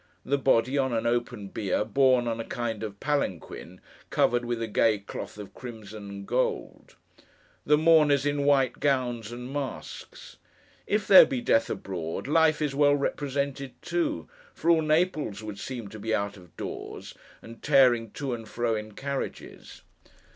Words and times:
The 0.25 0.39
body, 0.39 0.79
on 0.79 0.93
an 0.93 1.05
open 1.05 1.49
bier, 1.49 1.85
borne 1.85 2.27
on 2.27 2.39
a 2.39 2.43
kind 2.43 2.81
of 2.81 2.99
palanquin, 2.99 3.79
covered 4.09 4.45
with 4.45 4.59
a 4.59 4.65
gay 4.67 4.97
cloth 4.97 5.37
of 5.37 5.53
crimson 5.53 6.09
and 6.09 6.27
gold. 6.27 6.95
The 7.67 7.77
mourners, 7.77 8.25
in 8.25 8.43
white 8.43 8.79
gowns 8.79 9.31
and 9.31 9.53
masks. 9.53 10.37
If 10.87 11.07
there 11.07 11.27
be 11.27 11.39
death 11.39 11.69
abroad, 11.69 12.25
life 12.25 12.63
is 12.63 12.73
well 12.73 12.95
represented 12.95 13.79
too, 13.83 14.27
for 14.55 14.71
all 14.71 14.81
Naples 14.81 15.43
would 15.43 15.59
seem 15.59 15.87
to 15.89 15.99
be 15.99 16.15
out 16.15 16.35
of 16.35 16.57
doors, 16.57 17.13
and 17.43 17.61
tearing 17.61 18.09
to 18.13 18.33
and 18.33 18.49
fro 18.49 18.73
in 18.75 18.93
carriages. 18.93 19.83